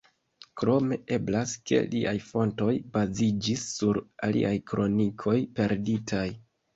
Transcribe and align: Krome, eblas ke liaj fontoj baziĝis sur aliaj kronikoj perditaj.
Krome, 0.59 0.95
eblas 1.17 1.51
ke 1.71 1.81
liaj 1.91 2.13
fontoj 2.29 2.73
baziĝis 2.95 3.65
sur 3.73 3.99
aliaj 4.29 4.55
kronikoj 4.73 5.35
perditaj. 5.61 6.25